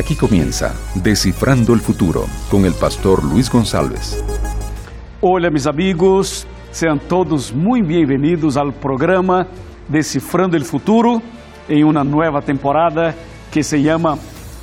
[0.00, 4.24] Aquí comienza Descifrando el Futuro con el pastor Luis González.
[5.20, 9.46] Hola mis amigos, sean todos muy bienvenidos al programa
[9.88, 11.20] Decifrando el Futuro
[11.68, 13.14] en una nueva temporada
[13.52, 14.16] que se llama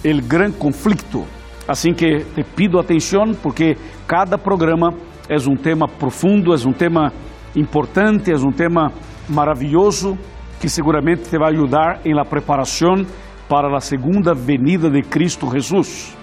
[0.03, 1.25] El Gran Conflicto.
[1.67, 4.89] Assim que te pido atenção porque cada programa
[5.29, 7.13] é um tema profundo, é um tema
[7.55, 8.91] importante, é um tema
[9.29, 10.17] maravilhoso
[10.59, 13.05] que seguramente te vai ajudar em la preparação
[13.47, 16.13] para a segunda venida de Cristo Jesus.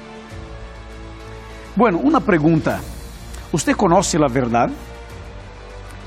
[1.77, 2.81] Bueno, uma pergunta.
[3.53, 4.73] ¿Usted conhece a verdade?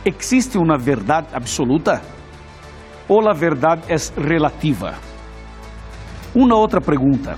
[0.06, 2.02] ¿Existe uma verdade absoluta?
[3.08, 4.96] Ou a verdade é relativa?
[6.36, 7.38] Uma outra pergunta.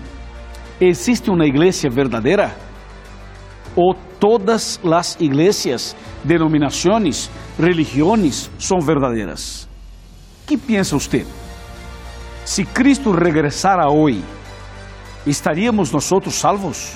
[0.79, 2.55] ¿Existe uma igreja verdadeira?
[3.75, 9.69] Ou todas as igrejas, denominações, religiões são verdadeiras?
[10.49, 11.27] que pensa você?
[12.49, 14.23] Se Cristo regressara hoje,
[15.23, 16.95] estaríamos nós salvos?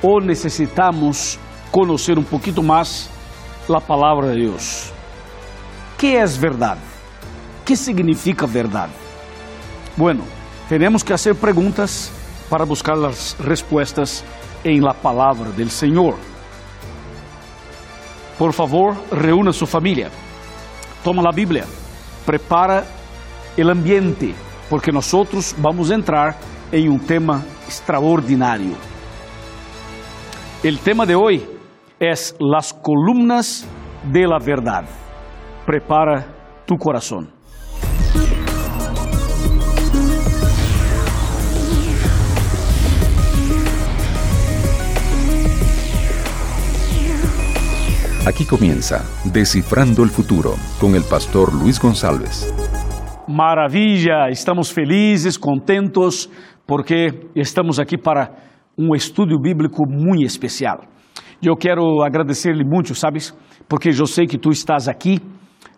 [0.00, 1.36] Ou necessitamos
[1.72, 3.10] conhecer um pouquinho mais
[3.68, 4.92] a palavra de Deus?
[5.98, 6.80] que é verdade?
[7.64, 8.92] que significa verdade?
[9.96, 10.22] Bueno,
[10.68, 12.12] temos que fazer perguntas
[12.48, 14.24] para buscar as respostas
[14.64, 16.16] em la palavra del Senhor.
[18.38, 20.08] Por favor, reúna sua família.
[21.02, 21.66] Toma a Bíblia
[22.26, 22.84] prepara
[23.56, 24.34] o ambiente,
[24.68, 25.10] porque nós
[25.58, 26.36] vamos entrar
[26.72, 28.76] em um tema extraordinário.
[30.64, 31.48] O tema de hoje
[32.00, 33.66] é as columnas
[34.04, 34.88] de la verdade.
[35.64, 36.26] Prepara
[36.66, 37.26] tu coração.
[48.26, 52.65] Aquí comienza Descifrando el Futuro con el pastor Luis González.
[53.28, 56.30] Maravilha, estamos felizes, contentos,
[56.64, 58.30] porque estamos aqui para
[58.78, 60.82] um estudo bíblico muito especial.
[61.42, 63.36] Eu quero agradecer-lhe muito, sabes,
[63.68, 65.18] porque eu sei que tu estás aqui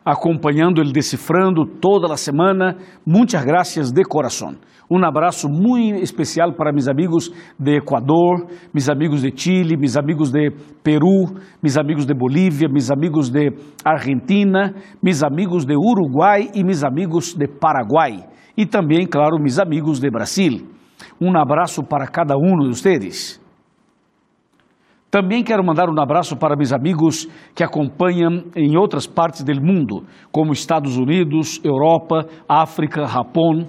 [0.04, 2.76] acompanhando ele decifrando toda a semana.
[3.04, 4.54] Muitas graças de coração.
[4.90, 10.30] Um abraço muito especial para meus amigos de Equador, meus amigos de Chile, meus amigos
[10.30, 10.50] de
[10.82, 11.26] Peru,
[11.62, 13.50] meus amigos de Bolívia, meus amigos de
[13.84, 18.24] Argentina, meus amigos de Uruguai e meus amigos de Paraguai.
[18.56, 20.66] E também, claro, meus amigos de Brasil.
[21.20, 23.47] Um abraço para cada um de vocês.
[25.10, 30.04] Também quero mandar um abraço para meus amigos que acompanham em outras partes do mundo,
[30.30, 33.66] como Estados Unidos, Europa, África, Japão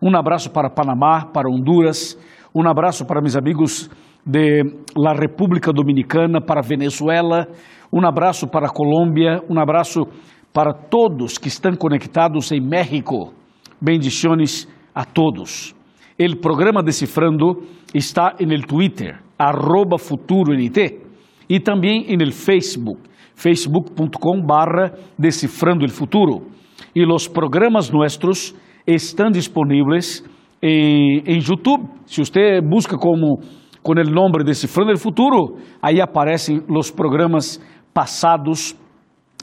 [0.00, 2.16] um abraço para Panamá, para Honduras.
[2.54, 3.90] Um abraço para meus amigos
[4.24, 4.62] de
[4.96, 7.48] la República Dominicana, para Venezuela.
[7.92, 9.42] Um abraço para Colômbia.
[9.50, 10.06] Um abraço
[10.52, 13.34] para todos que estão conectados em México.
[13.80, 15.74] Bendiciones a todos.
[16.16, 21.00] O programa Decifrando está no Twitter, arroba FuturoNT,
[21.48, 23.00] e também no Facebook,
[23.34, 26.46] facebook.com barra Decifrando el Futuro.
[26.94, 28.54] E os programas nossos
[28.86, 30.24] estão disponíveis
[30.62, 31.88] em, em YouTube.
[32.06, 33.40] Se você busca como
[33.82, 37.60] com o nome Decifrando o Futuro, aí aparecem os programas
[37.94, 38.76] passados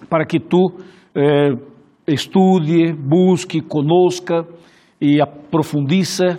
[0.09, 0.71] para que tu
[1.15, 1.53] eh,
[2.07, 4.45] estude, busque, conosca
[5.01, 6.37] e aprofundize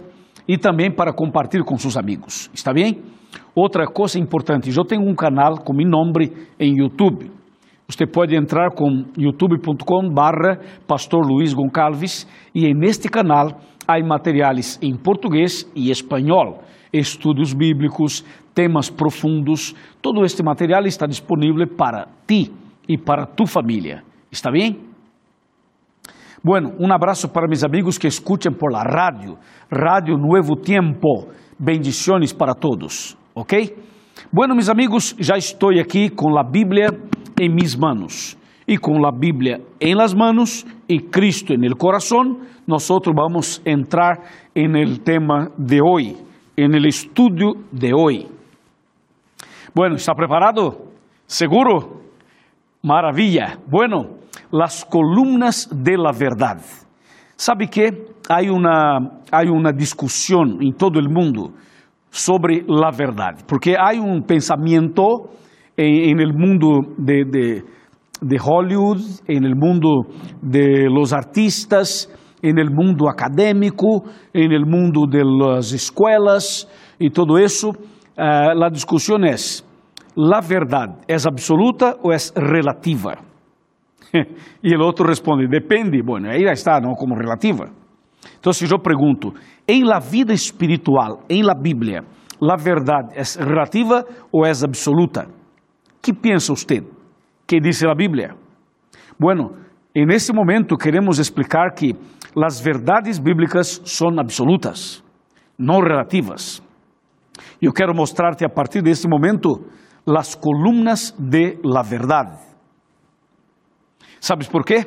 [0.48, 2.50] e também para compartilhar com seus amigos.
[2.52, 3.02] Está bem?
[3.54, 7.30] Outra coisa importante, eu tenho um canal com meu nome em YouTube.
[7.88, 14.96] Você pode entrar com youtube.com barra Pastor Luiz Goncalves e neste canal há materiais em
[14.96, 18.24] português e espanhol, estudos bíblicos,
[18.54, 19.74] temas profundos.
[20.02, 22.52] Todo este material está disponível para ti
[22.88, 24.02] e para tu família.
[24.32, 24.85] Está bem?
[26.44, 29.36] Bueno, um abraço para meus amigos que escutam por la rádio,
[29.70, 31.28] Rádio Nuevo Tiempo.
[31.58, 33.74] Bendiciones para todos, ok?
[34.32, 36.88] Bueno, meus amigos, já estou aqui com a Bíblia
[37.40, 38.36] em mis manos.
[38.68, 44.22] E com a Bíblia em las manos e Cristo en el corazón, nosotros vamos entrar
[44.54, 46.16] en el tema de hoy,
[46.56, 48.26] en el estudio de hoy.
[49.72, 50.90] Bueno, ¿está preparado?
[51.26, 52.02] ¿Seguro?
[52.82, 53.58] Maravilla.
[53.68, 54.16] Bueno,
[54.50, 56.60] las columnas de la verdad.
[57.36, 57.90] ¿Sabe que
[58.28, 58.98] hay una,
[59.30, 61.52] hay una discusión en todo el mundo
[62.10, 63.38] sobre la verdad?
[63.46, 65.30] Porque hay un pensamiento
[65.76, 67.64] en, el mundo de, de,
[68.22, 70.06] de, Hollywood, en el mundo
[70.40, 72.10] de los artistas,
[72.40, 77.68] en el mundo académico, en el mundo de las escuelas y todo eso.
[77.68, 79.62] Uh, la discusión es,
[80.14, 83.18] ¿la verdad es absoluta o es relativa?
[84.62, 86.00] Y el otro responde, depende.
[86.04, 86.94] Bueno, ahí está, ¿no?
[86.94, 87.66] Como relativa.
[88.38, 89.32] Então, se eu pergunto,
[89.66, 92.02] em la vida espiritual, em la Bíblia,
[92.40, 95.26] la verdade é relativa ou é absoluta?
[96.02, 96.84] que pensa usted?
[97.46, 98.36] que diz a Bíblia?
[99.18, 99.52] Bueno,
[99.94, 101.96] en este momento queremos explicar que
[102.34, 105.02] las verdades bíblicas son absolutas,
[105.56, 106.62] no relativas.
[107.60, 109.66] Eu quero mostrar-te a partir deste momento
[110.04, 112.38] las columnas de la verdade.
[114.20, 114.84] ¿Sabes por quê?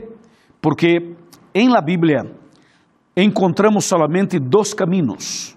[0.61, 1.15] Porque
[1.53, 2.23] em la Bíblia
[3.15, 5.55] encontramos solamente dois caminhos: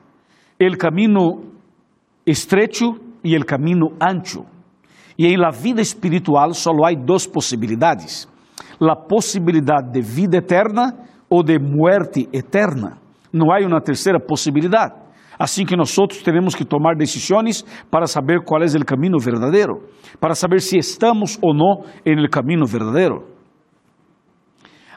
[0.58, 1.42] el camino
[2.24, 4.46] estrecho e el camino ancho.
[5.18, 8.28] E em la vida espiritual só há duas possibilidades:
[8.80, 10.94] a possibilidade de vida eterna
[11.28, 12.98] ou de muerte eterna.
[13.32, 14.94] Não há uma terceira possibilidade.
[15.38, 19.88] Assim que nós temos que tomar decisões para saber qual é o caminho verdadeiro,
[20.20, 23.31] para saber se estamos ou não no caminho verdadeiro.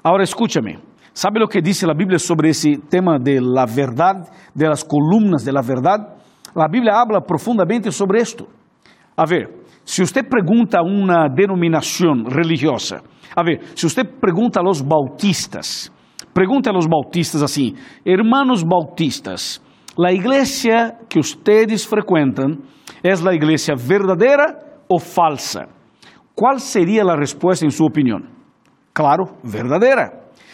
[0.05, 0.77] Agora escúchame,
[1.13, 5.43] ¿sabe o que diz a Bíblia sobre esse tema de la verdade, de las columnas
[5.43, 6.05] de la verdade?
[6.53, 8.47] A Bíblia habla profundamente sobre isto.
[9.17, 13.01] A ver, se você pergunta a uma denominação religiosa,
[13.35, 15.91] a ver, se você pergunta a los bautistas,
[16.35, 17.73] pergunta a los bautistas assim,
[18.05, 19.59] hermanos bautistas,
[19.97, 22.59] a igreja que ustedes frequentam
[23.03, 24.55] é a igreja verdadeira
[24.87, 25.67] ou falsa?
[26.35, 28.34] Qual seria a resposta em sua opinião?
[28.95, 30.09] Claro, verdadeira.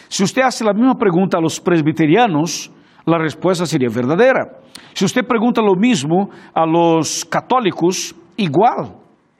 [0.08, 2.72] Si usted hace la misma pregunta a los presbiterianos,
[3.06, 4.58] la respuesta sería verdadera.
[4.94, 8.96] Si usted pregunta lo mismo a los católicos, igual.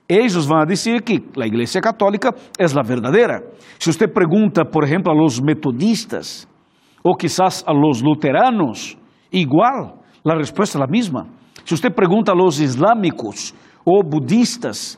[0.07, 3.43] Ellos van a decir que la iglesia católica es la verdadera.
[3.77, 6.49] Si usted pregunta, por ejemplo, a los metodistas
[7.03, 8.97] o quizás a los luteranos,
[9.33, 11.27] igual, la respuesta es la misma.
[11.65, 13.53] Si usted pregunta a los islámicos
[13.85, 14.97] o budistas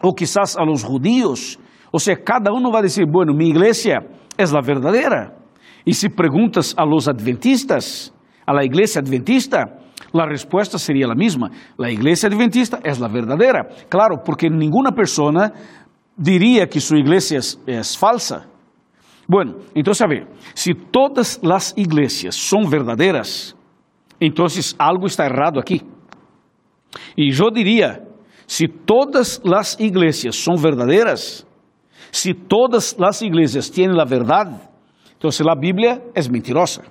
[0.00, 1.58] o quizás a los judíos,
[1.96, 4.04] ou seja, cada um vai dizer, bueno, minha igreja
[4.36, 5.34] é a verdadeira.
[5.86, 8.12] E se perguntas a los adventistas,
[8.46, 9.64] a la igreja adventista,
[10.12, 11.50] a resposta seria a mesma.
[11.82, 13.66] A igreja adventista é a verdadeira.
[13.88, 15.50] Claro, porque nenhuma pessoa
[16.18, 18.46] diria que sua igreja é falsa.
[19.26, 23.56] Bueno, então, a ver, se todas as igrejas são verdadeiras,
[24.20, 24.44] então
[24.78, 25.80] algo está errado aqui.
[27.16, 28.06] E eu diria,
[28.46, 31.45] se todas as igrejas são verdadeiras,
[32.16, 34.58] se todas as igrejas têm a verdade,
[35.18, 36.82] então a Bíblia é mentirosa.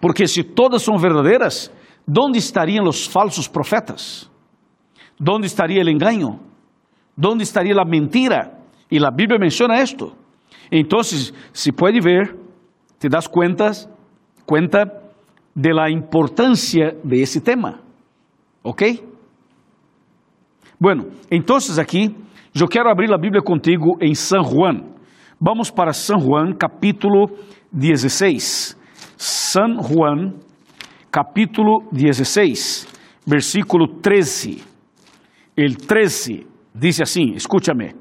[0.00, 1.70] Porque se todas são verdadeiras,
[2.08, 4.30] onde estariam os falsos profetas?
[5.28, 6.40] Onde estaria o engano?
[7.26, 8.56] Onde estaria a mentira?
[8.88, 10.12] E a Bíblia menciona isto.
[10.70, 12.36] Então, se pode ver,
[13.00, 13.88] te das cuentas,
[14.46, 14.84] cuenta
[15.54, 17.80] de la importância de esse tema.
[18.62, 19.02] ¿Ok?
[20.78, 22.14] Bueno, então aqui
[22.60, 24.92] eu quero abrir a Bíblia contigo em San Juan.
[25.40, 27.26] Vamos para San Juan, capítulo
[27.72, 28.78] 16.
[29.16, 30.34] San Juan,
[31.10, 32.86] capítulo 16,
[33.26, 34.62] versículo 13.
[35.56, 37.94] El 13 diz assim: escúchame.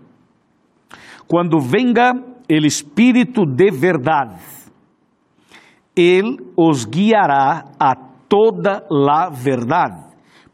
[1.28, 2.12] Quando venga
[2.50, 4.42] el Espírito de verdade,
[5.96, 7.96] Ele os guiará a
[8.28, 10.04] toda la verdade,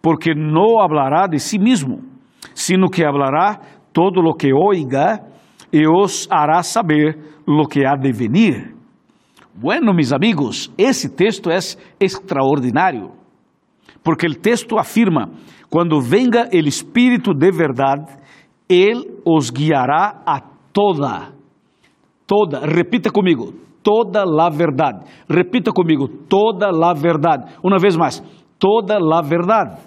[0.01, 2.01] porque não hablará de si mesmo,
[2.53, 3.59] sino que hablará
[3.97, 5.23] todo lo que oiga
[5.73, 8.75] e os hará saber lo que há de venir.
[9.55, 11.57] Bueno, mis amigos, esse texto é
[11.99, 13.13] extraordinário,
[14.03, 15.31] porque o texto afirma:
[15.67, 18.05] quando venga o Espírito de verdade,
[18.69, 21.33] Ele os guiará a toda,
[22.27, 23.51] toda, repita comigo,
[23.81, 25.05] toda a verdade.
[25.27, 27.51] Repita comigo, toda a verdade.
[27.63, 28.21] Uma vez mais,
[28.59, 29.81] toda a verdade.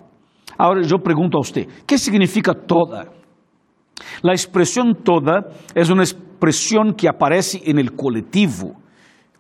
[0.59, 3.20] Agora eu pergunto a você: o que significa toda?
[4.23, 8.75] La expresión toda es una expresión que aparece en el colectivo,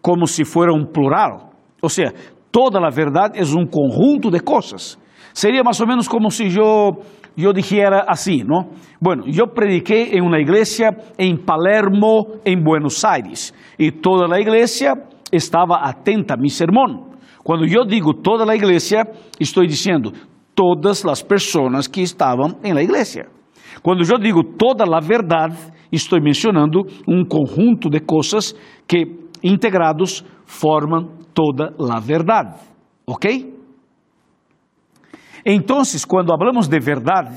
[0.00, 1.50] como si fuera un plural.
[1.80, 2.12] O sea,
[2.50, 4.98] toda la verdad es un conjunto de cosas.
[5.32, 6.90] Sería más o menos como si yo,
[7.36, 8.70] yo dijera así, ¿no?
[9.00, 14.94] Bueno, yo prediqué en una iglesia en Palermo, en Buenos Aires, y toda la iglesia
[15.30, 17.10] estaba atenta a mi sermón.
[17.42, 19.04] Cuando yo digo toda la iglesia,
[19.38, 20.12] estoy diciendo
[20.54, 23.26] todas las personas que estaban en la iglesia.
[23.82, 25.56] Quando eu digo toda a verdade,
[25.92, 28.54] estou mencionando um conjunto de coisas
[28.86, 32.60] que integrados formam toda a verdade.
[33.06, 33.54] ¿Ok?
[35.44, 37.34] Então, quando hablamos de verdade,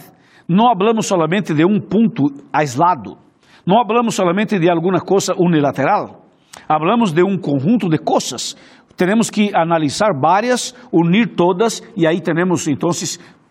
[0.48, 3.18] não hablamos solamente de um ponto aislado,
[3.66, 6.26] não hablamos solamente de alguma coisa unilateral,
[6.68, 8.58] hablamos de um conjunto de coisas.
[8.98, 12.90] Temos que analisar várias, unir todas e aí temos então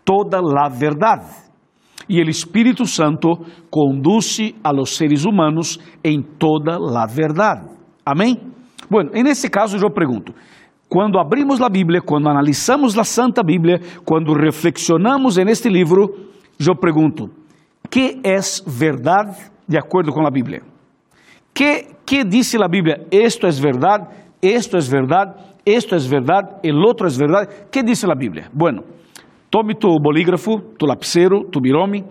[0.04, 1.51] toda a verdade
[2.08, 3.38] e o Espírito Santo
[3.70, 7.68] conduce a los seres humanos em toda a verdade.
[8.04, 8.38] Amém?
[8.90, 10.34] Bueno, en este caso yo pregunto,
[10.88, 16.10] cuando abrimos la Biblia, cuando analizamos la Santa Biblia, cuando reflexionamos en este libro,
[16.58, 17.30] yo pregunto,
[17.88, 19.34] ¿qué es verdad
[19.66, 20.62] de acuerdo con la Biblia?
[21.54, 22.96] ¿Qué, qué dice la Biblia?
[23.10, 24.08] Esto es verdad,
[24.42, 27.48] esto es verdad, esto es verdad, el otro es verdad.
[27.70, 28.50] ¿Qué dice la Biblia?
[28.52, 28.82] Bueno,
[29.52, 32.06] tome tu bolígrafo, tu lapicero, tu birome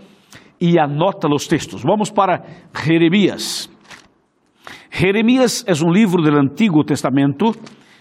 [0.60, 1.82] e anota os textos.
[1.82, 2.44] Vamos para
[2.86, 3.68] Jeremias.
[4.92, 7.52] Jeremias é um livro do Antigo Testamento.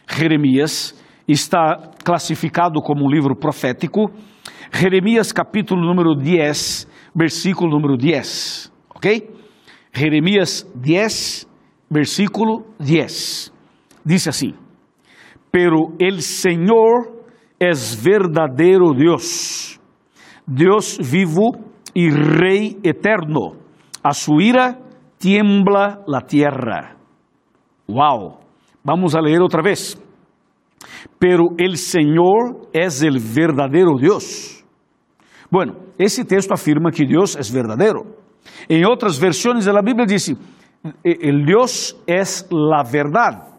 [0.06, 0.94] Jeremias
[1.26, 4.10] está classificado como um livro profético.
[4.70, 9.26] Jeremias capítulo número 10, versículo número 10, ok?
[9.90, 11.48] Jeremias 10,
[11.88, 13.54] versículo 10.
[14.04, 14.52] Diz assim:
[15.50, 17.19] Pero el Senhor
[17.60, 19.78] es verdadeiro Deus,
[20.46, 21.52] Deus vivo
[21.94, 23.60] e Rei eterno.
[24.02, 24.78] A su ira
[25.18, 26.96] tiembla la tierra.
[27.86, 28.38] Wow.
[28.82, 30.00] Vamos a leer outra vez.
[31.18, 34.64] Pero el Senhor es el verdadeiro Deus.
[35.50, 38.16] Bueno, esse texto afirma que Deus é verdadeiro.
[38.68, 40.34] Em outras versões da Bíblia diz:
[41.04, 43.49] el Deus é la verdade.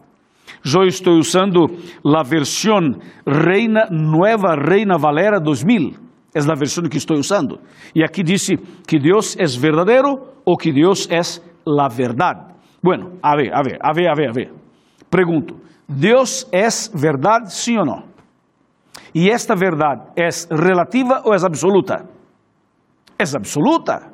[0.64, 1.66] Eu estou usando
[2.04, 2.78] a versão
[3.26, 5.90] Reina Nueva Reina Valera 2000.
[6.34, 7.58] É a versão que estou usando.
[7.94, 8.48] E aqui diz
[8.86, 11.20] que Deus é verdadeiro ou que Deus é
[11.66, 12.54] la verdade.
[12.82, 14.52] Bueno, a ver, a ver, a ver, a ver, a ver.
[15.10, 15.56] Pergunto:
[15.88, 18.04] Deus é verdade, sim ou não?
[19.14, 22.08] E esta verdade é relativa ou é absoluta?
[23.18, 24.10] É absoluta.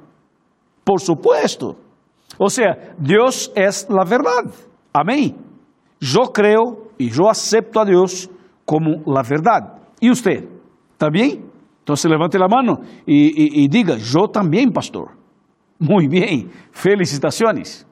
[0.84, 1.76] Por supuesto.
[2.38, 4.52] Ou seja, Deus é a verdade.
[4.92, 5.36] Amém?
[6.00, 8.28] Eu creio e eu acepto a Deus
[8.64, 9.80] como a verdade.
[10.00, 10.48] E você?
[10.96, 11.44] Também?
[11.82, 15.16] Então se levante a mão e, diga: Eu também, pastor.
[15.80, 17.86] Muito bem, felicitações.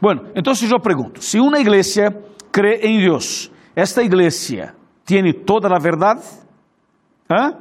[0.00, 2.10] Bueno, então eu pergunto: se uma igreja
[2.50, 6.22] crê em Deus, esta igreja tem toda a verdade?
[7.28, 7.52] ¿Ah?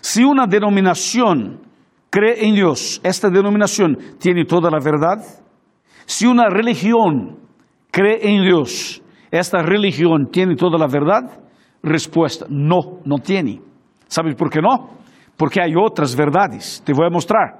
[0.00, 1.58] Se uma denominação
[2.10, 5.24] crê em Deus, esta denominação tem toda a verdade?
[6.06, 7.36] Se uma religião
[7.94, 11.30] crê em Deus, esta religião tem toda a verdade?
[11.82, 13.62] Resposta: não, não tem.
[14.08, 14.90] ¿Sabe por qué no?
[15.36, 16.80] Porque hay otras verdades.
[16.80, 17.56] Te voy a mostrar.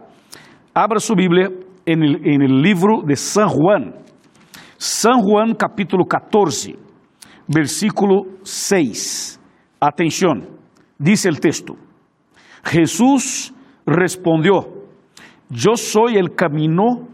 [0.74, 1.48] Abra su Biblia
[1.86, 3.94] en el, en el libro de San Juan.
[4.76, 6.74] San Juan capítulo 14,
[7.46, 9.40] versículo 6.
[9.80, 10.48] Atención,
[10.98, 11.76] dice el texto.
[12.64, 13.54] Jesús
[13.86, 14.66] respondió,
[15.48, 17.08] yo soy el camino,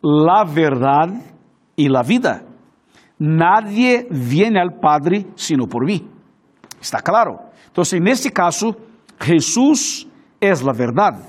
[0.00, 1.08] la verdad
[1.76, 2.44] y la vida.
[3.24, 6.04] Nadie viene al Padre sino por mí.
[6.80, 7.38] Está claro.
[7.70, 8.74] Então, assim, nesse caso,
[9.20, 10.08] Jesus
[10.40, 11.22] é a verdade.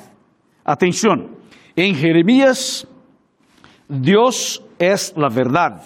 [0.65, 1.29] Atenção,
[1.77, 2.87] em Jeremias,
[3.87, 5.85] Deus é a verdade,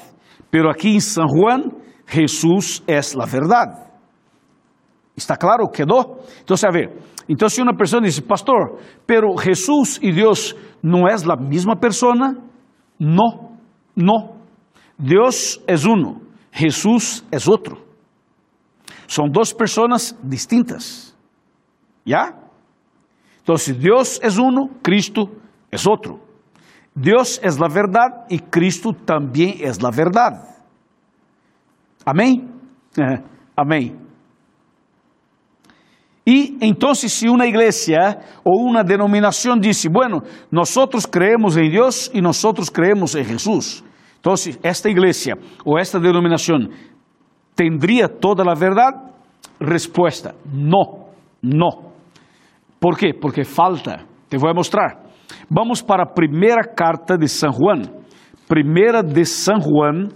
[0.50, 1.72] pero aqui em San Juan,
[2.08, 3.78] Jesus é a verdade.
[5.18, 5.68] ¿Está claro?
[5.68, 6.24] Quedou?
[6.42, 6.96] Então, a ver,
[7.28, 12.14] então se uma pessoa diz, pastor, pero Jesus e Deus não é a mesma pessoa?
[12.98, 13.58] Não,
[13.94, 14.37] não.
[14.98, 17.86] Deus é uno, Jesus é outro.
[19.08, 21.16] São duas pessoas distintas.
[22.06, 22.34] ¿Ya?
[23.40, 25.30] Entonces, Dios es uno, Cristo
[25.72, 26.20] es otro.
[26.94, 30.58] Dios es la verdad y Cristo también es la verdad.
[32.04, 32.52] Amén.
[33.56, 34.08] Amén.
[36.26, 42.20] Y entonces si una iglesia o una denominación dice, bueno, nosotros creemos en Dios y
[42.20, 43.84] nosotros creemos en Jesús.
[44.18, 46.70] Entonces, esta iglesia o esta denominación
[47.58, 48.92] ¿Tendría toda la verdad?
[49.60, 51.08] Respuesta, no,
[51.42, 51.92] no.
[52.80, 53.16] ¿Por qué?
[53.20, 54.06] Porque falta.
[54.30, 55.02] Te voy a mostrar.
[55.50, 57.82] Vamos para a primeira carta de San Juan.
[58.48, 60.10] Primeira de San Juan,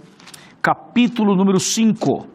[0.60, 2.28] capítulo número 5,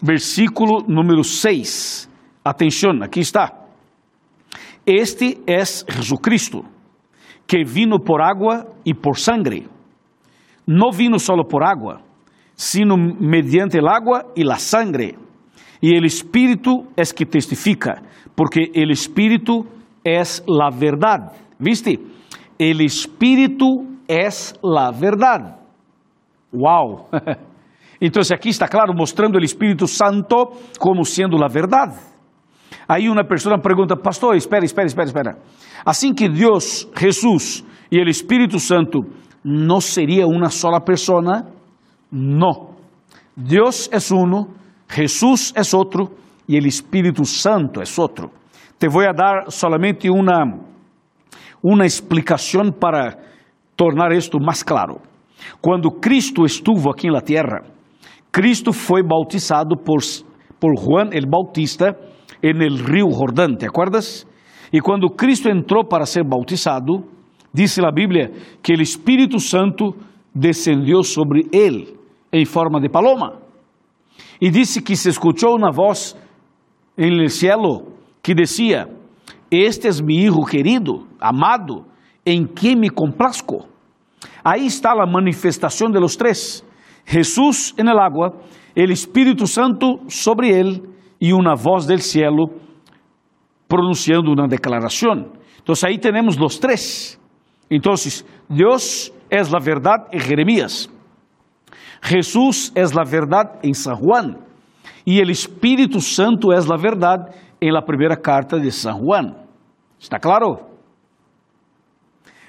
[0.00, 2.10] versículo número 6.
[2.42, 3.52] Atenção, aqui está.
[4.86, 6.64] Este é Jesucristo,
[7.46, 9.68] que vino por água e por sangre.
[10.66, 12.00] Não vino solo por água,
[12.54, 15.14] sino mediante el agua y la sangre.
[15.80, 18.02] Y el Espíritu es que testifica,
[18.34, 19.66] porque el Espíritu
[20.02, 21.32] es la verdad.
[21.58, 21.98] ¿Viste?
[22.58, 25.60] El Espíritu es la verdad.
[26.52, 27.06] Wow.
[28.00, 31.94] Entonces aquí está claro mostrando el Espíritu Santo como siendo la verdad.
[32.88, 35.38] Aí uma pessoa pergunta, pastor, espera, espera, espera, espera.
[35.84, 39.00] Assim que Deus, Jesus e o Espírito Santo
[39.48, 41.46] não seria uma sola pessoa,
[42.10, 42.70] No.
[43.36, 44.48] Dios es uno,
[44.88, 46.10] Jesús es otro
[46.48, 48.30] y el Espíritu Santo es otro.
[48.78, 50.44] Te voy a dar solamente una,
[51.62, 53.18] una explicación para
[53.76, 55.00] tornar esto más claro.
[55.60, 57.62] Quando Cristo estuvo aqui na terra,
[58.32, 60.00] Cristo foi bautizado por,
[60.58, 61.94] por Juan el Bautista
[62.42, 64.26] en el río Jordán, ¿te acuerdas?
[64.72, 67.04] E quando Cristo entrou para ser bautizado,
[67.52, 69.94] disse a Bíblia que o Espírito Santo
[70.34, 71.96] descendeu sobre ele
[72.32, 73.40] em forma de paloma.
[74.40, 76.16] E disse que se escutou uma voz
[76.96, 78.88] em el cielo que decía:
[79.50, 81.84] Este es mi hijo querido, amado,
[82.24, 83.66] em quem me complazco.
[84.44, 86.64] Aí está a manifestação de los três:
[87.04, 88.34] Jesús en el agua,
[88.74, 90.82] el Espírito Santo sobre ele
[91.20, 92.50] e uma voz del cielo
[93.68, 95.32] pronunciando uma declaração.
[95.62, 97.18] Então aí temos os três.
[97.70, 97.94] Então,
[98.48, 100.88] Deus é a verdade em Jeremias.
[102.02, 104.38] Jesús es la verdad en San Juan
[105.04, 109.36] y el Espíritu Santo es la verdad en la primera carta de San Juan.
[110.00, 110.68] ¿Está claro?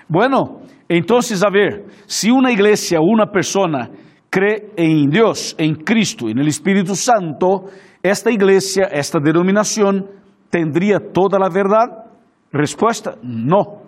[0.07, 3.89] Bueno, entonces a ver, si una iglesia o una persona
[4.29, 7.65] cree en Dios, en Cristo, en el Espíritu Santo,
[8.03, 10.05] esta iglesia, esta denominación,
[10.49, 12.05] ¿tendría toda la verdad?
[12.51, 13.86] Respuesta, no,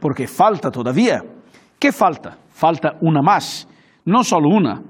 [0.00, 1.22] porque falta todavía.
[1.78, 2.36] ¿Qué falta?
[2.50, 3.68] Falta una más,
[4.04, 4.82] no solo una,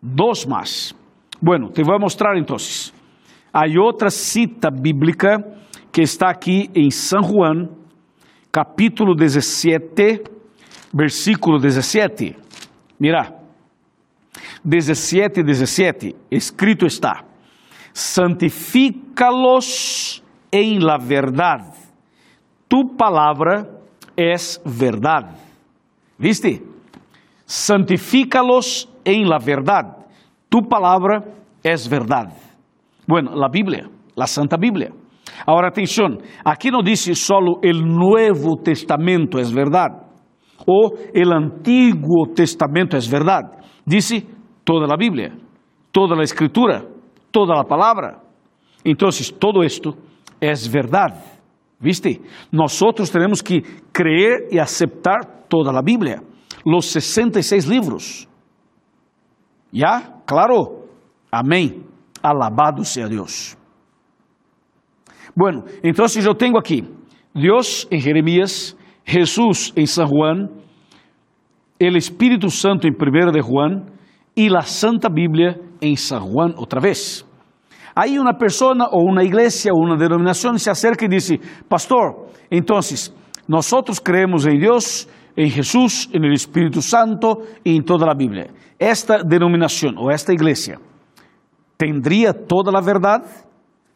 [0.00, 0.94] dos más.
[1.40, 2.92] Bueno, te voy a mostrar entonces.
[3.52, 5.38] Hay otra cita bíblica
[5.90, 7.70] que está aquí en San Juan,
[8.50, 10.22] capítulo 17,
[10.92, 12.36] versículo 17.
[12.98, 13.34] Mira,
[14.62, 17.24] 17, 17, escrito está:
[17.92, 21.72] santifícalos en la verdad.
[22.68, 23.75] Tu palabra
[24.16, 25.36] es verdad.
[26.18, 26.62] ¿Viste?
[27.44, 30.06] Santifícalos en la verdad.
[30.48, 31.24] Tu palabra
[31.62, 32.32] es verdad.
[33.06, 34.90] Bueno, la Biblia, la Santa Biblia.
[35.46, 40.06] Ahora atención, aquí no dice solo el Nuevo Testamento es verdad
[40.66, 43.42] o el Antiguo Testamento es verdad.
[43.84, 44.26] Dice
[44.64, 45.32] toda la Biblia,
[45.92, 46.82] toda la Escritura,
[47.30, 48.22] toda la palabra.
[48.82, 49.94] Entonces, todo esto
[50.40, 51.35] es verdad.
[51.78, 52.20] ¿Viste?
[52.50, 53.62] Nosotros tenemos que
[53.92, 56.22] creer y aceptar toda la Biblia,
[56.64, 58.28] los 66 libros.
[59.70, 60.22] ¿Ya?
[60.24, 60.86] Claro.
[61.30, 61.84] Amén.
[62.22, 63.56] Alabado sea Dios.
[65.34, 66.82] Bueno, entonces yo tengo aquí
[67.34, 70.50] Dios en Jeremías, Jesús en San Juan,
[71.78, 73.90] el Espíritu Santo en Primera de Juan
[74.34, 77.26] y la Santa Biblia en San Juan otra vez.
[77.96, 81.30] Aí uma pessoa ou uma igreja ou uma denominação se acerca e diz:
[81.66, 82.78] Pastor, então,
[83.48, 88.48] nós creemos em Deus, em Jesus, em Espírito Santo e em toda a Bíblia.
[88.78, 90.76] Esta denominação ou esta igreja
[91.78, 93.24] tendría toda a verdade?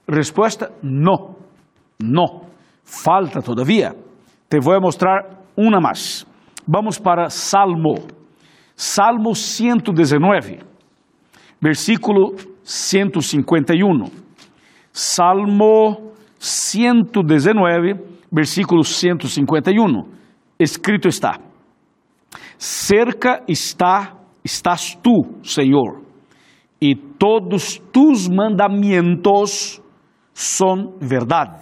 [0.09, 1.37] Resposta: não,
[2.03, 2.47] não.
[2.83, 3.95] Falta todavía.
[4.49, 6.27] Te vou mostrar uma mais.
[6.67, 7.97] Vamos para Salmo.
[8.75, 10.59] Salmo 119,
[11.61, 12.35] versículo
[12.71, 14.05] 151.
[14.93, 17.95] Salmo 119,
[18.31, 20.05] versículo 151.
[20.57, 21.41] Escrito está:
[22.57, 26.01] Cerca está estás tu, Senhor,
[26.81, 29.83] e todos tus mandamentos
[30.33, 31.61] são verdade.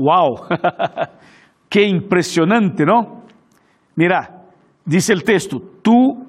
[0.00, 0.48] Uau!
[1.68, 3.22] que impressionante, não?
[3.94, 4.30] Mira,
[4.86, 6.24] diz o texto: Tu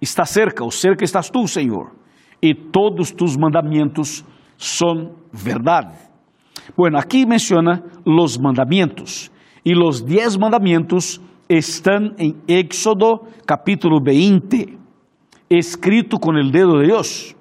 [0.00, 2.05] estás cerca, ou cerca estás tu, Senhor
[2.42, 4.24] e todos tus mandamentos
[4.56, 5.94] são verdade.
[6.76, 9.30] Bueno, aqui menciona los mandamentos
[9.64, 14.78] e los diez mandamentos estão em Éxodo capítulo 20,
[15.50, 17.34] escrito com o dedo de Deus.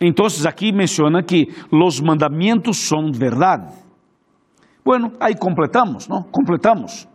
[0.00, 3.72] Então, aqui menciona que los mandamentos são verdade.
[4.84, 6.22] Bueno, aí completamos, não?
[6.22, 7.08] Completamos.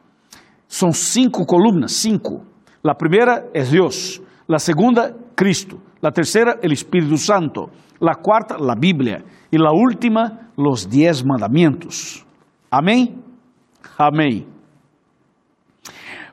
[0.67, 2.45] São cinco colunas, cinco.
[2.83, 5.79] A primeira é Deus, a segunda, Cristo.
[6.01, 12.25] La tercera el Espíritu Santo, la cuarta la Biblia y la última los diez mandamientos.
[12.69, 13.23] Amén.
[13.97, 14.47] Amén.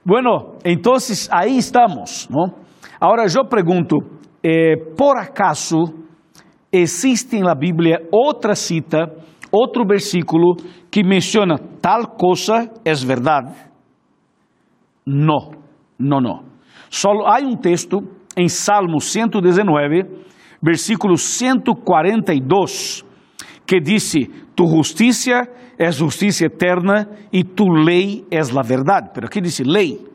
[0.04, 2.54] Bueno, entonces ahí estamos, ¿no?
[2.98, 3.96] Ahora yo pregunto,
[4.42, 5.92] eh, ¿por acaso
[6.72, 9.10] existe en la Biblia otra cita,
[9.50, 10.54] otro versículo
[10.90, 13.54] que menciona tal cosa es verdad?
[15.04, 15.50] No,
[15.98, 16.42] no, no.
[16.88, 17.98] Solo hay un texto
[18.38, 20.04] em Salmo 119,
[20.62, 23.04] versículo 142,
[23.66, 25.42] que disse: Tu justiça
[25.78, 29.10] é justiça eterna e tu lei é a verdade.
[29.12, 30.06] Pero aqui diz lei.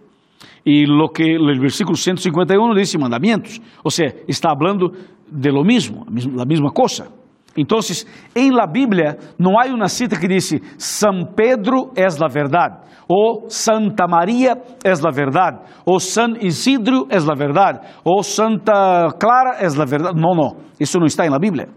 [0.66, 3.60] E lo que o versículo 151 diz mandamentos.
[3.84, 4.94] Ou seja, está falando
[5.30, 7.08] de lo mesmo, a mesma coisa.
[7.56, 12.84] Entonces, en la Biblia no hay una cita que dice San Pedro es la verdad,
[13.08, 19.60] o Santa María es la verdad, o San Isidro es la verdad, o Santa Clara
[19.62, 20.14] es la verdad.
[20.14, 21.68] No, no, eso no está en la Biblia.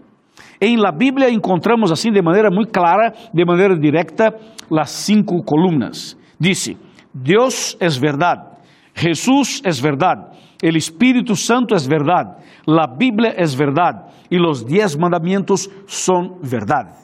[0.59, 4.33] En la Biblia encontramos así de manera muy clara, de manera directa,
[4.69, 6.17] las cinco columnas.
[6.39, 6.75] Dice,
[7.13, 8.56] Dios es verdad,
[8.97, 14.97] Jesús es verdad, el Espíritu Santo es verdad, la Biblia es verdad y los diez
[14.97, 16.97] mandamientos son verdad.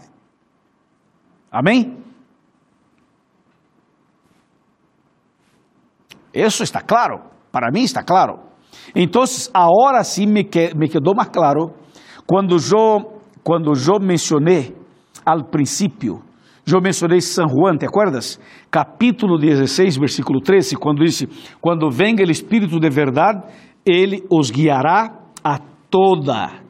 [1.51, 2.03] Amén.
[6.33, 8.39] Eso está claro, para mí está claro.
[8.95, 11.75] Entonces, ahora sí me, quedó más claro
[12.25, 14.73] cuando yo, cuando yo mencioné
[15.23, 16.23] al principio,
[16.65, 18.39] yo mencionei San Juan, te acuerdas?
[18.69, 21.27] Capítulo 16, versículo 13, quando disse:
[21.59, 23.43] Quando venga o Espírito de verdade,
[23.85, 26.63] ele os guiará a toda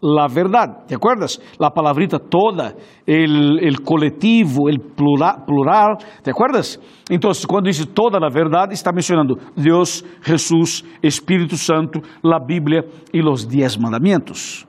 [0.00, 0.84] la verdad.
[0.86, 1.40] ¿Te acuerdas?
[1.58, 2.74] La palabrita toda,
[3.06, 6.78] el colectivo, el plural, plural, ¿te acuerdas?
[7.08, 13.20] Entonces, cuando dice toda la verdad, está mencionando Dios, Jesús, Espíritu Santo, la Biblia y
[13.22, 14.66] los diez mandamientos.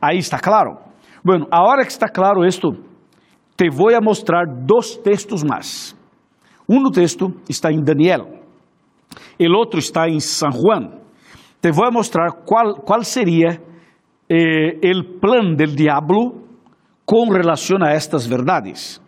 [0.00, 0.78] Aí está claro.
[1.22, 2.70] Bueno, ahora que está claro esto,
[3.58, 5.92] te vou a mostrar dois textos mais.
[6.68, 8.38] Um texto está em Daniel,
[9.40, 10.92] o outro está em San Juan.
[11.60, 13.60] Te vou a mostrar qual, qual seria
[14.30, 16.44] eh, el plan del diablo
[17.04, 19.00] com relação a estas verdades.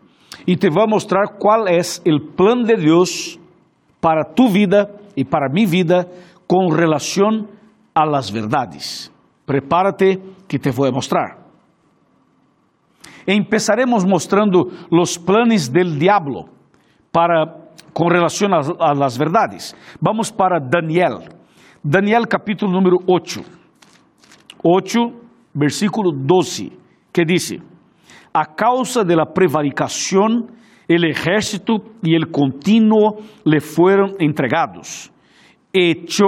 [0.44, 3.38] E te vou mostrar qual é o plan de Deus
[4.00, 6.08] para tu vida e para mi vida
[6.48, 7.46] com relação
[7.94, 9.12] a las verdades.
[9.46, 11.39] Prepárate que te vou mostrar.
[13.26, 16.46] Empezaremos mostrando los planes del diablo
[17.12, 17.61] para
[17.92, 19.74] com relação a, las verdades.
[20.00, 21.28] Vamos para Daniel.
[21.83, 23.42] Daniel capítulo número 8.
[24.62, 25.00] 8,
[25.54, 26.70] versículo 12,
[27.12, 27.61] que dice,
[28.33, 30.50] a causa de la prevaricación,
[30.87, 35.11] el ejército y el continuo le fueron entregados.
[35.72, 36.26] Echó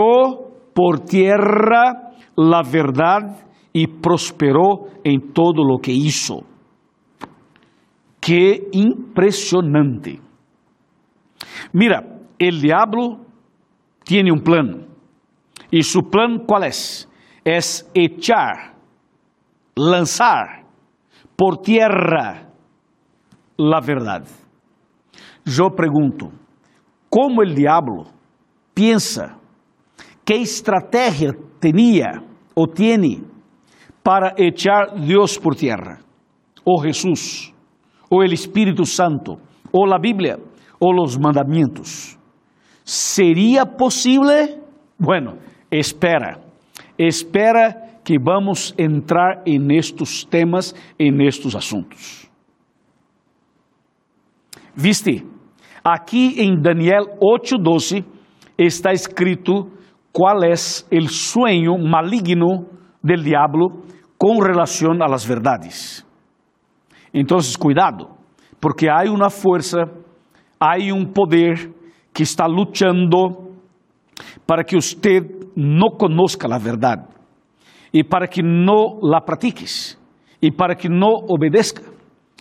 [0.74, 6.51] por tierra la verdad y prosperó en todo lo que hizo.
[8.22, 10.18] Qué impresionante.
[11.74, 12.02] Mira,
[12.38, 13.26] el diablo
[14.04, 14.86] tiene un plan.
[15.70, 17.08] ¿Y su plan cuál es?
[17.44, 18.74] es echar,
[19.74, 20.64] lanzar
[21.36, 22.48] por tierra
[23.56, 24.24] la verdad.
[25.44, 26.30] Yo pregunto,
[27.08, 28.04] ¿cómo el diablo
[28.74, 29.38] piensa?
[30.24, 32.22] ¿Qué estrategia tenía
[32.54, 33.22] o tiene
[34.02, 35.98] para echar Dios por tierra?
[36.64, 37.51] O Jesús,
[38.12, 39.38] o el Espíritu Santo,
[39.72, 40.36] o la Biblia,
[40.78, 42.18] o los mandamientos.
[42.84, 44.60] ¿Sería posible?
[44.98, 45.38] Bueno,
[45.70, 46.52] espera
[46.98, 52.28] espera que vamos entrar en estos temas, en estos asuntos.
[54.74, 55.24] Viste,
[55.84, 58.04] aqui em Daniel 8:12
[58.58, 59.70] está escrito
[60.12, 62.66] qual é o sueño maligno
[63.02, 63.82] del diablo
[64.18, 66.04] com relação a las verdades.
[67.12, 68.08] Então, cuidado,
[68.60, 69.82] porque há uma força,
[70.58, 71.70] há um poder
[72.12, 73.52] que está lutando
[74.46, 75.22] para que usted
[75.56, 77.08] no conozca la verdad
[77.92, 79.98] y para que no la practiques
[80.40, 81.82] y para que no obedezca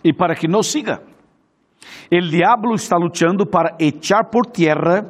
[0.04, 1.02] y para que no siga.
[2.10, 5.04] El diablo está luchando para echar por tierra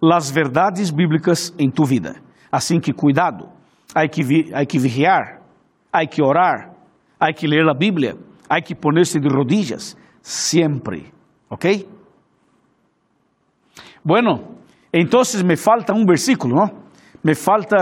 [0.00, 2.14] las verdades bíblicas en tu vida.
[2.50, 3.50] Assim que cuidado,
[3.94, 4.22] hay que,
[4.54, 5.40] hay que vigiar,
[5.90, 6.73] hay que orar,
[7.18, 8.14] hay que leer la Biblia,
[8.48, 11.12] hay que ponerse de rodillas siempre.
[11.48, 11.66] ¿Ok?
[14.02, 14.54] Bueno,
[14.96, 16.70] Entonces me falta um versículo, ¿no?
[17.20, 17.78] Me falta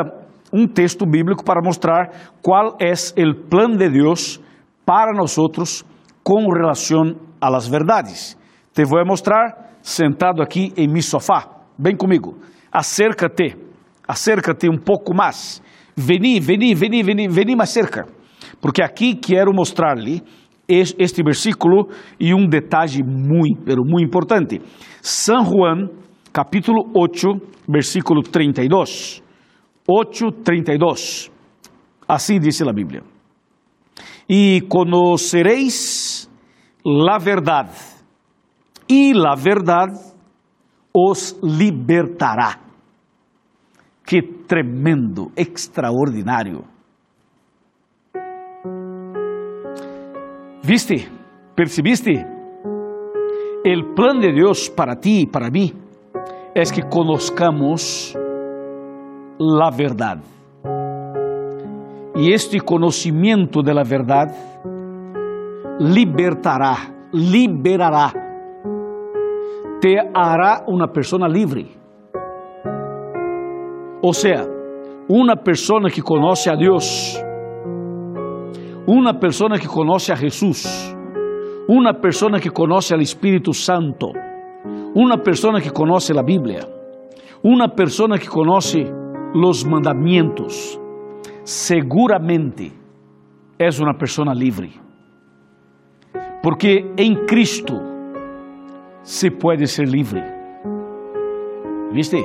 [0.51, 4.40] um texto bíblico para mostrar qual é o plano de Deus
[4.87, 5.37] para nós
[6.25, 8.38] com relação a las verdades.
[8.73, 11.51] Te vou mostrar sentado aqui em mi sofá.
[11.79, 12.38] Vem comigo.
[12.73, 13.59] Acércate,
[14.09, 15.62] acércate um pouco mais.
[15.95, 18.07] Veni, veni, veni, veni, veni mais cerca.
[18.62, 20.22] Porque aqui quero mostrar-lhe
[20.68, 24.62] este versículo e um detalhe muito, muito importante.
[25.03, 25.88] San Juan
[26.33, 27.29] capítulo 8,
[27.68, 29.20] versículo 32.
[29.87, 31.31] 8, 32.
[32.07, 33.03] Assim dice a Bíblia.
[34.29, 36.31] E conoceréis
[36.85, 37.77] la verdade,
[38.88, 39.98] e la verdade
[40.94, 42.61] os libertará.
[44.07, 46.71] Que tremendo, extraordinário.
[50.64, 51.09] ¿Viste?
[51.57, 52.25] ¿Percibiste?
[53.64, 55.72] El plan de Dios para ti y para mí
[56.55, 58.16] es que conozcamos
[59.38, 60.18] la verdad.
[62.14, 64.35] E este conhecimento da verdade
[65.81, 66.77] libertará,
[67.12, 68.12] liberará,
[69.81, 71.66] te hará uma pessoa livre.
[74.03, 74.46] Ou seja,
[75.09, 77.21] uma pessoa que conhece a Deus,
[78.87, 80.97] uma pessoa que conhece a Jesus,
[81.68, 84.12] uma pessoa que conhece o Espírito Santo,
[84.95, 86.61] uma pessoa que conhece a Bíblia,
[87.42, 88.85] uma pessoa que conhece
[89.35, 90.81] os mandamentos,
[91.45, 92.73] seguramente
[93.59, 94.73] é uma pessoa livre.
[96.42, 97.75] Porque em Cristo
[99.03, 100.23] se pode ser livre.
[101.92, 102.25] ¿Viste?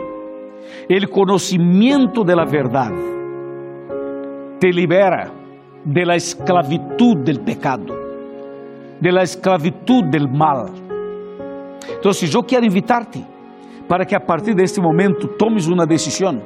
[0.90, 2.98] O conhecimento da verdade
[4.60, 5.37] te libera
[5.88, 7.96] de la esclavitud del pecado,
[9.00, 10.70] de la esclavitud del mal.
[11.98, 13.26] Então, eu quero invitar-te
[13.88, 16.42] para que a partir deste momento tomes uma decisão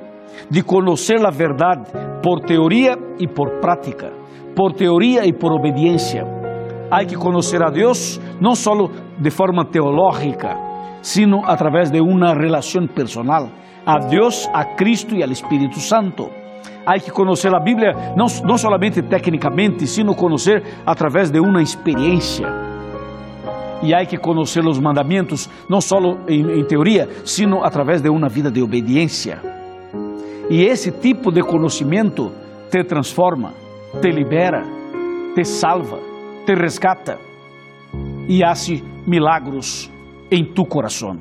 [0.47, 4.11] de conhecer a verdade por teoria e por prática,
[4.55, 6.23] por teoria e por obediência.
[6.91, 8.73] Há que conhecer a Deus não só
[9.17, 10.55] de forma teológica,
[11.01, 13.49] sino através de uma relação personal
[13.87, 16.40] a Deus, a Cristo e ao Espírito Santo.
[16.85, 22.47] Há que conhecer a Bíblia não, não somente tecnicamente, sino conhecer através de uma experiência.
[23.83, 28.29] E há que conhecer os mandamentos não só em, em teoria, sino através de uma
[28.29, 29.39] vida de obediência.
[30.49, 32.31] E esse tipo de conhecimento
[32.69, 33.53] te transforma,
[34.01, 34.63] te libera,
[35.35, 35.99] te salva,
[36.45, 37.17] te resgata
[38.27, 39.91] e hace milagros
[40.31, 41.17] em tu coração.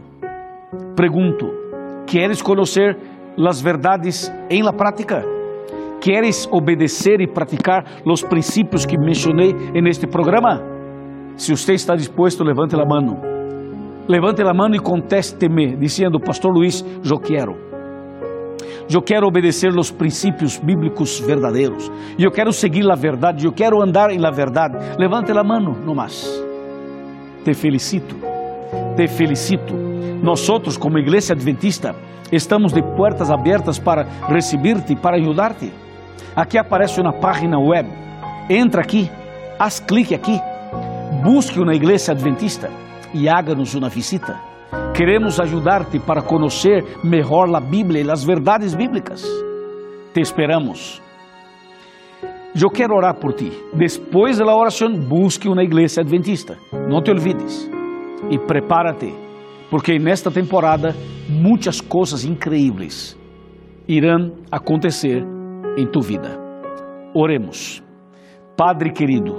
[0.97, 1.51] Pergunto:
[2.07, 2.97] queres conhecer
[3.39, 5.40] as verdades em la prática?
[6.01, 10.63] Queres obedecer e praticar os princípios que mencionei en este programa?
[11.37, 13.21] Se você está disposto, levante a mão.
[14.09, 17.55] Levante a mão e conteste-me, dizendo, Pastor Luiz, eu quero.
[18.93, 21.93] Eu quero obedecer os princípios bíblicos verdadeiros.
[22.19, 23.45] Eu quero seguir a verdade.
[23.45, 24.79] Eu quero andar em la verdade.
[24.99, 26.27] Levante a mão, no mais.
[27.45, 28.17] Te felicito.
[28.97, 29.75] Te felicito.
[30.23, 31.95] Nós outros, como igreja adventista,
[32.33, 35.71] estamos de portas abertas para receber-te, para ajudar-te.
[36.35, 37.89] Aqui aparece uma página web.
[38.49, 39.11] Entra aqui,
[39.59, 40.41] haz clique aqui,
[41.23, 42.71] busque uma igreja adventista
[43.15, 44.39] e haga-nos uma visita.
[44.95, 49.23] Queremos ajudar-te para conhecer melhor a Bíblia e as verdades bíblicas.
[50.13, 51.01] Te esperamos.
[52.61, 53.51] Eu quero orar por ti.
[53.73, 56.59] Depois da oração, busque uma igreja adventista.
[56.89, 57.71] Não te olvides.
[58.29, 59.15] E prepárate,
[59.71, 60.95] porque nesta temporada
[61.29, 63.17] muitas coisas incríveis
[63.89, 65.25] irão acontecer
[65.77, 66.39] em tu vida.
[67.15, 67.83] Oremos.
[68.57, 69.35] Padre querido,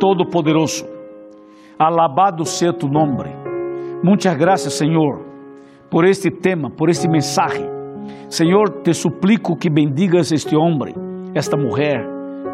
[0.00, 0.84] todo-poderoso,
[1.78, 3.30] alabado seja tu nome.
[4.02, 5.24] Muitas graças, Senhor,
[5.88, 7.64] por este tema, por este mensaje.
[8.28, 10.94] Senhor, te suplico que bendigas este homem,
[11.34, 12.04] esta mulher,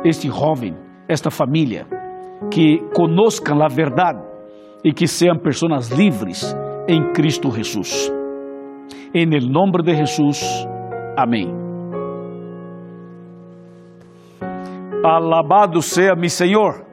[0.05, 0.75] este jovem,
[1.09, 1.87] esta família,
[2.51, 4.21] que conozcam a verdade
[4.85, 6.55] e que sejam pessoas livres
[6.87, 8.13] em Cristo Jesus.
[9.15, 10.43] Em nome de Jesus.
[11.17, 11.68] Amém.
[15.05, 16.88] Alabado seja mi Senhor.